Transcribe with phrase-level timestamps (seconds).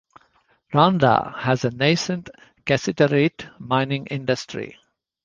[0.73, 2.31] Rwanda has a nascent
[2.65, 4.79] cassiterite mining industry.